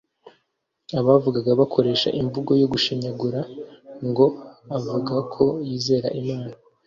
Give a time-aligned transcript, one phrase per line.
[0.99, 3.39] Abavugaga bakoresha imvugo yo gushinyagura
[4.07, 4.25] ngo:
[4.77, 6.51] "avuga ko yizera Imana,